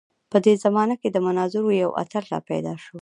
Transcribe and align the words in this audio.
په 0.31 0.37
دې 0.45 0.53
زمانه 0.63 0.95
کې 1.01 1.09
د 1.11 1.17
مناظرو 1.27 1.77
یو 1.83 1.89
اتل 2.01 2.23
راپیدا 2.33 2.73
شو. 2.83 2.97